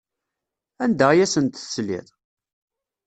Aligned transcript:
Anda 0.83 1.05
ay 1.09 1.19
asent-tesliḍ? 1.25 2.07